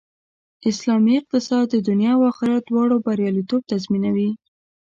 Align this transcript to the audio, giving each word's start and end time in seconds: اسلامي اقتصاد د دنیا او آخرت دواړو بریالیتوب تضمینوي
اسلامي 0.69 1.13
اقتصاد 1.19 1.65
د 1.69 1.75
دنیا 1.87 2.11
او 2.17 2.21
آخرت 2.31 2.63
دواړو 2.67 2.95
بریالیتوب 3.05 3.61
تضمینوي 3.71 4.29